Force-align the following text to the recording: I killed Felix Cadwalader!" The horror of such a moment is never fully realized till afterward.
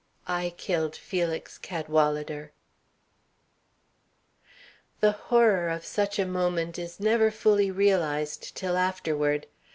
I 0.25 0.55
killed 0.57 0.95
Felix 0.95 1.59
Cadwalader!" 1.59 2.53
The 4.99 5.11
horror 5.11 5.69
of 5.69 5.85
such 5.85 6.17
a 6.17 6.25
moment 6.25 6.79
is 6.79 6.99
never 6.99 7.29
fully 7.29 7.69
realized 7.69 8.55
till 8.55 8.77
afterward. 8.77 9.45